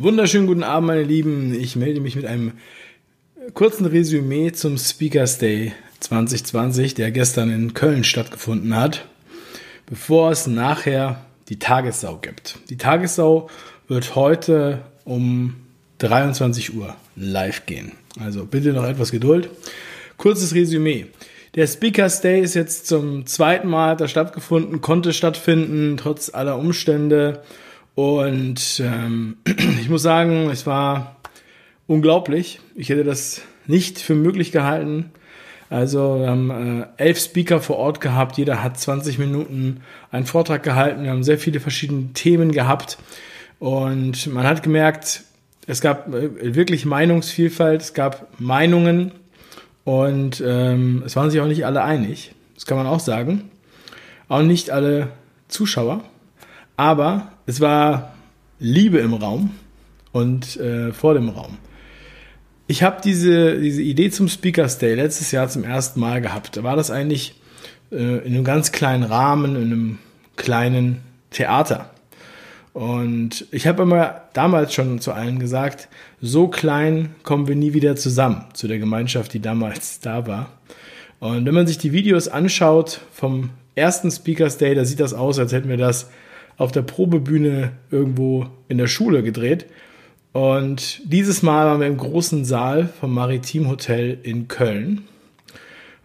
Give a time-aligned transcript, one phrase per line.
[0.00, 1.52] Wunderschönen guten Abend, meine Lieben.
[1.52, 2.52] Ich melde mich mit einem
[3.52, 9.06] kurzen Resümee zum Speakers Day 2020, der gestern in Köln stattgefunden hat,
[9.84, 12.60] bevor es nachher die Tagessau gibt.
[12.70, 13.50] Die Tagessau
[13.88, 15.56] wird heute um
[15.98, 17.92] 23 Uhr live gehen.
[18.18, 19.50] Also bitte noch etwas Geduld.
[20.16, 21.08] Kurzes Resümee.
[21.56, 27.42] Der Speakers Day ist jetzt zum zweiten Mal da stattgefunden, konnte stattfinden, trotz aller Umstände.
[27.94, 29.36] Und ähm,
[29.80, 31.16] ich muss sagen, es war
[31.86, 32.60] unglaublich.
[32.74, 35.10] Ich hätte das nicht für möglich gehalten.
[35.70, 40.64] Also wir haben äh, elf Speaker vor Ort gehabt, jeder hat 20 Minuten einen Vortrag
[40.64, 41.04] gehalten.
[41.04, 42.98] Wir haben sehr viele verschiedene Themen gehabt
[43.60, 45.22] und man hat gemerkt,
[45.68, 49.12] es gab äh, wirklich Meinungsvielfalt, es gab Meinungen
[49.84, 52.34] und ähm, es waren sich auch nicht alle einig.
[52.56, 53.50] Das kann man auch sagen.
[54.28, 55.08] Auch nicht alle
[55.46, 56.02] Zuschauer.
[56.76, 58.12] Aber es war
[58.60, 59.50] Liebe im Raum
[60.12, 61.58] und äh, vor dem Raum.
[62.68, 66.56] Ich habe diese, diese Idee zum Speakers Day letztes Jahr zum ersten Mal gehabt.
[66.56, 67.34] Da war das eigentlich
[67.90, 69.98] äh, in einem ganz kleinen Rahmen, in einem
[70.36, 71.90] kleinen Theater.
[72.72, 75.88] Und ich habe immer damals schon zu allen gesagt,
[76.20, 80.52] so klein kommen wir nie wieder zusammen zu der Gemeinschaft, die damals da war.
[81.18, 85.40] Und wenn man sich die Videos anschaut vom ersten Speakers Day, da sieht das aus,
[85.40, 86.10] als hätten wir das
[86.60, 89.64] auf der Probebühne irgendwo in der Schule gedreht.
[90.32, 95.04] Und dieses Mal waren wir im großen Saal vom Maritim Hotel in Köln.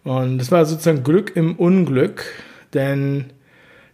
[0.02, 2.24] Und es war sozusagen Glück im Unglück,
[2.72, 3.26] denn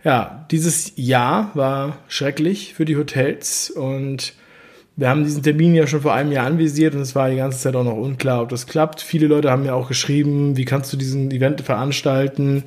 [0.04, 4.34] ja, dieses Jahr war schrecklich für die Hotels und
[4.94, 7.58] wir haben diesen Termin ja schon vor einem Jahr anvisiert und es war die ganze
[7.58, 9.00] Zeit auch noch unklar, ob das klappt.
[9.00, 12.62] Viele Leute haben ja auch geschrieben, wie kannst du diesen Event veranstalten?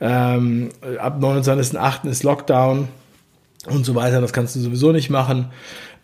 [0.00, 2.08] Ähm, ab 29.08.
[2.08, 2.88] ist Lockdown
[3.66, 4.20] und so weiter.
[4.20, 5.50] Das kannst du sowieso nicht machen.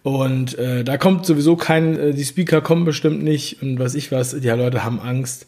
[0.03, 4.11] Und äh, da kommt sowieso kein, äh, die Speaker kommen bestimmt nicht und was ich
[4.11, 5.46] was, die Leute haben Angst.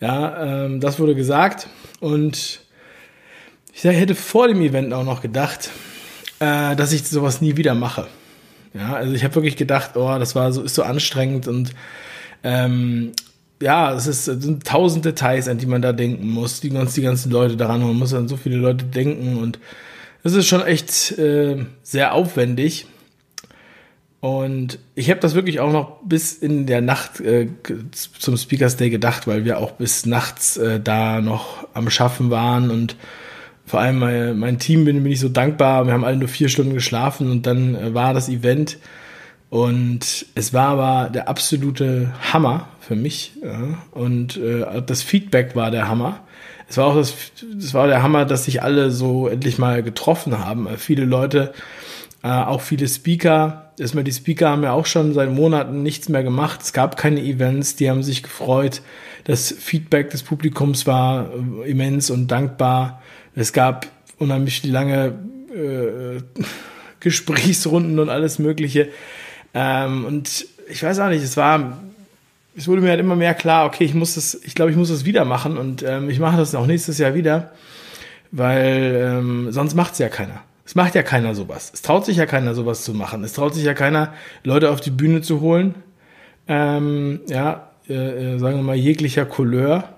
[0.00, 1.68] Ja, ähm, das wurde gesagt
[2.00, 2.60] und
[3.72, 5.70] ich hätte vor dem Event auch noch gedacht,
[6.40, 8.06] äh, dass ich sowas nie wieder mache.
[8.74, 11.70] Ja, also ich habe wirklich gedacht, oh, das war so, ist so anstrengend und
[12.44, 13.12] ähm,
[13.62, 16.92] ja, es, ist, es sind tausend Details, an die man da denken muss, die uns
[16.92, 19.58] die ganzen Leute daran holen, man muss an so viele Leute denken und
[20.26, 22.86] das ist schon echt äh, sehr aufwendig.
[24.18, 27.46] Und ich habe das wirklich auch noch bis in der Nacht äh,
[27.92, 32.72] zum Speakers Day gedacht, weil wir auch bis nachts äh, da noch am Schaffen waren
[32.72, 32.96] und
[33.66, 35.86] vor allem mein, mein Team bin, bin ich so dankbar.
[35.86, 38.78] Wir haben alle nur vier Stunden geschlafen und dann äh, war das Event
[39.48, 43.78] und es war aber der absolute Hammer für mich ja.
[43.92, 46.25] und äh, das Feedback war der Hammer
[46.68, 47.14] es war auch das,
[47.54, 50.68] das war der Hammer, dass sich alle so endlich mal getroffen haben.
[50.76, 51.52] Viele Leute,
[52.22, 53.72] äh, auch viele Speaker.
[53.78, 56.62] Erstmal die Speaker haben ja auch schon seit Monaten nichts mehr gemacht.
[56.62, 58.82] Es gab keine Events, die haben sich gefreut.
[59.24, 61.30] Das Feedback des Publikums war
[61.64, 63.02] äh, immens und dankbar.
[63.34, 63.86] Es gab
[64.18, 65.14] unheimlich lange
[65.54, 66.22] äh,
[67.00, 68.88] Gesprächsrunden und alles Mögliche.
[69.54, 71.78] Ähm, und ich weiß auch nicht, es war
[72.56, 74.88] es wurde mir halt immer mehr klar, okay, ich muss das, ich glaube, ich muss
[74.88, 77.52] das wieder machen und ähm, ich mache das auch nächstes Jahr wieder,
[78.30, 80.40] weil ähm, sonst macht es ja keiner.
[80.64, 81.70] Es macht ja keiner sowas.
[81.72, 83.22] Es traut sich ja keiner sowas zu machen.
[83.22, 85.76] Es traut sich ja keiner, Leute auf die Bühne zu holen.
[86.48, 87.94] Ähm, ja, äh,
[88.34, 89.90] äh sagen wir mal, jeglicher Couleur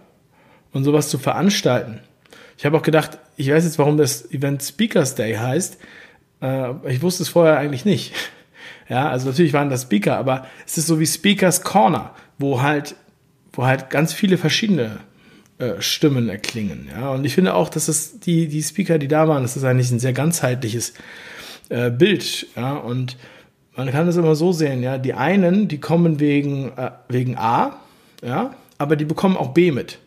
[0.72, 2.00] und sowas zu veranstalten.
[2.58, 5.78] Ich habe auch gedacht, ich weiß jetzt, warum das Event Speakers Day heißt.
[6.42, 8.14] Äh, ich wusste es vorher eigentlich nicht.
[8.90, 12.94] Ja, also natürlich waren das Speaker, aber es ist so wie Speakers Corner wo halt,
[13.52, 15.00] wo halt ganz viele verschiedene
[15.58, 16.88] äh, Stimmen erklingen.
[16.90, 17.10] Ja?
[17.10, 19.90] Und ich finde auch, dass es die, die Speaker, die da waren, das ist eigentlich
[19.90, 20.94] ein sehr ganzheitliches
[21.68, 22.46] äh, Bild.
[22.56, 22.74] Ja?
[22.74, 23.16] Und
[23.76, 27.76] man kann das immer so sehen, ja, die einen, die kommen wegen, äh, wegen A,
[28.24, 29.98] ja, aber die bekommen auch B mit.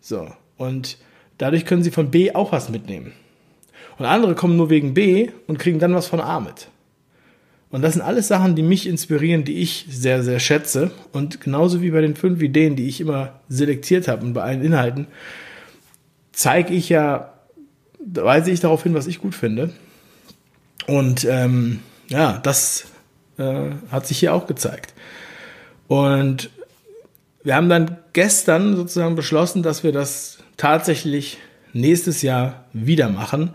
[0.00, 0.30] So.
[0.56, 0.96] Und
[1.38, 3.12] dadurch können sie von B auch was mitnehmen.
[3.98, 6.68] Und andere kommen nur wegen B und kriegen dann was von A mit.
[7.70, 10.90] Und das sind alles Sachen, die mich inspirieren, die ich sehr, sehr schätze.
[11.12, 14.62] Und genauso wie bei den fünf Ideen, die ich immer selektiert habe und bei allen
[14.62, 15.06] Inhalten,
[16.32, 17.32] zeige ich ja,
[18.00, 19.70] weise ich darauf hin, was ich gut finde.
[20.86, 22.86] Und ähm, ja, das
[23.38, 24.94] äh, hat sich hier auch gezeigt.
[25.86, 26.50] Und
[27.44, 31.38] wir haben dann gestern sozusagen beschlossen, dass wir das tatsächlich
[31.72, 33.54] nächstes Jahr wieder machen.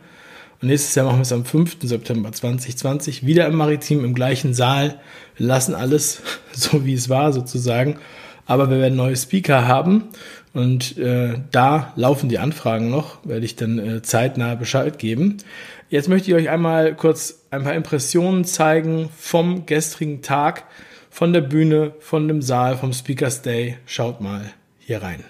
[0.65, 1.77] Nächstes Jahr machen wir es am 5.
[1.81, 4.99] September 2020 wieder im Maritim, im gleichen Saal.
[5.37, 6.23] Wir lassen alles
[6.53, 7.97] so, wie es war, sozusagen.
[8.47, 10.05] Aber wir werden neue Speaker haben
[10.53, 15.37] und äh, da laufen die Anfragen noch, werde ich dann äh, zeitnah Bescheid geben.
[15.89, 20.63] Jetzt möchte ich euch einmal kurz ein paar Impressionen zeigen vom gestrigen Tag,
[21.11, 23.77] von der Bühne, von dem Saal, vom Speakers Day.
[23.85, 25.23] Schaut mal hier rein.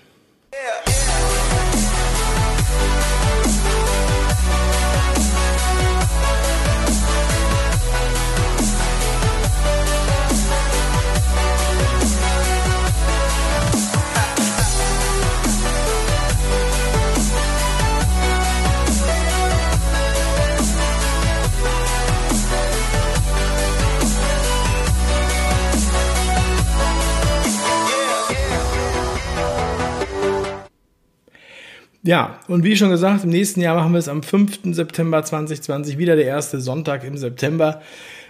[32.05, 34.59] Ja, und wie schon gesagt, im nächsten Jahr machen wir es am 5.
[34.75, 37.81] September 2020, wieder der erste Sonntag im September.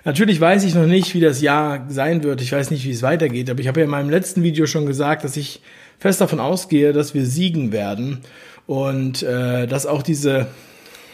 [0.05, 2.39] Natürlich weiß ich noch nicht, wie das Jahr sein wird.
[2.39, 4.85] Ich weiß nicht, wie es weitergeht, aber ich habe ja in meinem letzten Video schon
[4.85, 5.61] gesagt, dass ich
[5.99, 8.19] fest davon ausgehe, dass wir siegen werden
[8.65, 10.47] und äh, dass auch diese,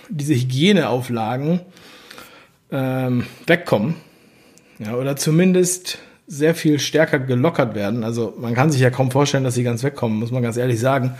[0.09, 1.61] diese Hygieneauflagen
[2.71, 3.95] ähm, wegkommen.
[4.77, 5.97] Ja, oder zumindest
[6.27, 8.03] sehr viel stärker gelockert werden.
[8.03, 10.79] Also man kann sich ja kaum vorstellen, dass sie ganz wegkommen, muss man ganz ehrlich
[10.79, 11.15] sagen.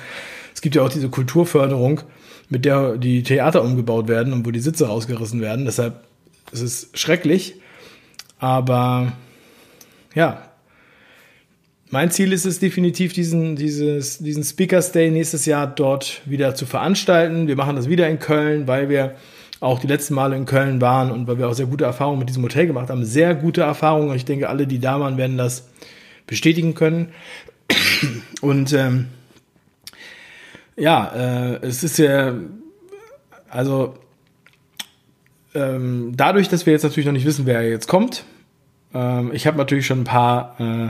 [0.62, 2.02] Es gibt ja auch diese Kulturförderung,
[2.50, 5.66] mit der die Theater umgebaut werden und wo die Sitze rausgerissen werden.
[5.66, 6.04] Deshalb
[6.52, 7.56] ist es schrecklich.
[8.38, 9.14] Aber
[10.14, 10.44] ja,
[11.90, 16.68] mein Ziel ist es definitiv, diesen, dieses, diesen Speakers Day nächstes Jahr dort wieder zu
[16.68, 17.48] veranstalten.
[17.48, 19.16] Wir machen das wieder in Köln, weil wir
[19.62, 22.30] auch die letzten Male in Köln waren und weil wir auch sehr gute Erfahrungen mit
[22.30, 23.04] diesem Hotel gemacht haben.
[23.04, 24.16] Sehr gute Erfahrungen.
[24.16, 25.70] Ich denke, alle, die da waren, werden das
[26.28, 27.08] bestätigen können.
[28.42, 29.08] Und ähm,
[30.76, 32.34] ja, äh, es ist ja,
[33.50, 33.96] also
[35.54, 38.24] ähm, dadurch, dass wir jetzt natürlich noch nicht wissen, wer jetzt kommt,
[38.94, 40.90] ähm, ich habe natürlich schon ein paar äh,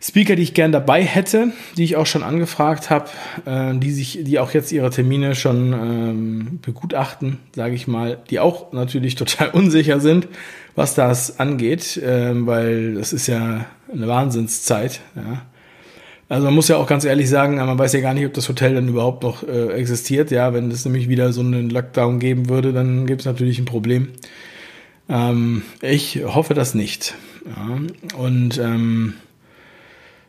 [0.00, 3.08] Speaker, die ich gern dabei hätte, die ich auch schon angefragt habe,
[3.46, 8.38] äh, die sich, die auch jetzt ihre Termine schon ähm, begutachten, sage ich mal, die
[8.38, 10.28] auch natürlich total unsicher sind,
[10.74, 15.00] was das angeht, äh, weil das ist ja eine Wahnsinnszeit.
[15.14, 15.42] Ja.
[16.28, 18.48] Also man muss ja auch ganz ehrlich sagen, man weiß ja gar nicht, ob das
[18.48, 20.30] Hotel dann überhaupt noch äh, existiert.
[20.30, 23.64] Ja, wenn es nämlich wieder so einen Lockdown geben würde, dann gibt es natürlich ein
[23.64, 24.08] Problem.
[25.08, 27.14] Ähm, ich hoffe das nicht.
[27.46, 27.78] Ja,
[28.18, 29.14] und ähm,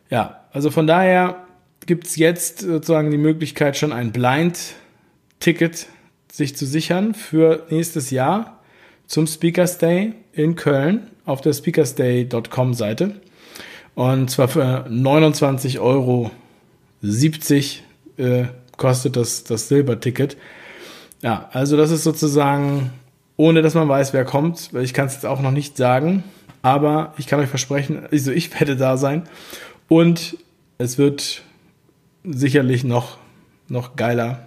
[0.09, 1.47] ja, also von daher
[1.87, 5.87] gibt es jetzt sozusagen die Möglichkeit, schon ein Blind-Ticket
[6.31, 8.59] sich zu sichern für nächstes Jahr
[9.07, 13.15] zum Speakers Day in Köln auf der speakersday.com Seite.
[13.97, 16.29] Und zwar für 29,70 Euro
[18.17, 18.45] äh,
[18.77, 20.37] kostet das, das Silberticket.
[21.23, 22.91] Ja, also das ist sozusagen,
[23.37, 26.23] ohne dass man weiß, wer kommt, weil ich kann es jetzt auch noch nicht sagen,
[26.61, 29.23] aber ich kann euch versprechen, also ich werde da sein
[29.87, 30.37] und
[30.77, 31.41] es wird
[32.23, 33.17] sicherlich noch,
[33.67, 34.45] noch geiler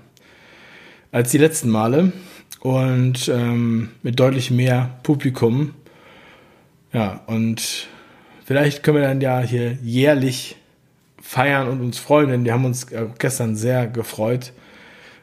[1.10, 2.12] als die letzten Male
[2.60, 5.74] und ähm, mit deutlich mehr Publikum.
[6.92, 7.88] Ja, und
[8.50, 10.56] Vielleicht können wir dann ja hier jährlich
[11.22, 12.88] feiern und uns freuen, denn wir haben uns
[13.20, 14.52] gestern sehr gefreut,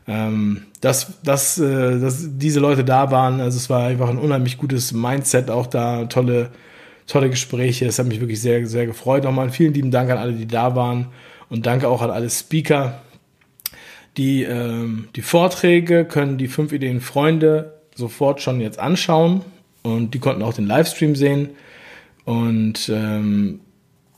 [0.08, 3.42] ähm, dass, dass, äh, dass diese Leute da waren.
[3.42, 6.52] Also es war einfach ein unheimlich gutes Mindset auch da, tolle,
[7.06, 7.86] tolle Gespräche.
[7.86, 9.26] Es hat mich wirklich sehr, sehr gefreut.
[9.26, 11.08] Nochmal vielen lieben Dank an alle, die da waren
[11.50, 13.02] und danke auch an alle Speaker.
[14.16, 19.42] Die, ähm, die Vorträge können die fünf Ideen Freunde sofort schon jetzt anschauen
[19.84, 21.50] und die konnten auch den Livestream sehen.
[22.28, 23.62] Und ähm,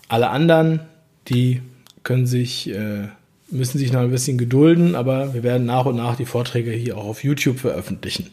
[0.08, 0.80] alle anderen,
[1.28, 1.62] die
[2.02, 3.10] können sich, äh,
[3.52, 6.98] müssen sich noch ein bisschen gedulden, aber wir werden nach und nach die Vorträge hier
[6.98, 8.32] auch auf YouTube veröffentlichen.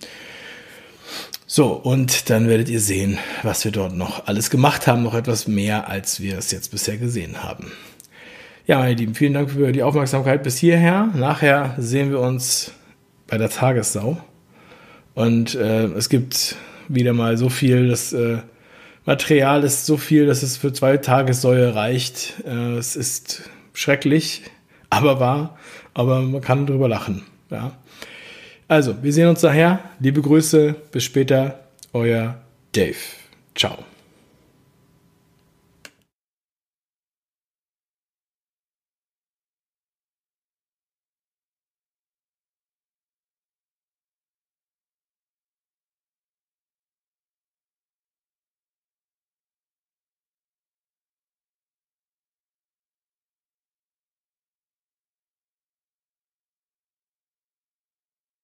[1.46, 5.46] So, und dann werdet ihr sehen, was wir dort noch alles gemacht haben, noch etwas
[5.46, 7.70] mehr, als wir es jetzt bisher gesehen haben.
[8.66, 11.10] Ja, meine Lieben, vielen Dank für die Aufmerksamkeit bis hierher.
[11.14, 12.72] Nachher sehen wir uns
[13.26, 14.16] bei der Tagessau.
[15.14, 16.56] Und äh, es gibt
[16.88, 18.38] wieder mal so viel, dass äh,
[19.06, 22.34] Material ist so viel, dass es für zwei Tagessäue reicht.
[22.44, 24.42] Äh, es ist schrecklich,
[24.90, 25.56] aber wahr.
[25.94, 27.22] Aber man kann drüber lachen.
[27.50, 27.72] Ja.
[28.68, 29.80] Also, wir sehen uns daher.
[30.00, 30.74] Liebe Grüße.
[30.90, 31.60] Bis später.
[31.92, 32.36] Euer
[32.72, 32.96] Dave.
[33.54, 33.78] Ciao.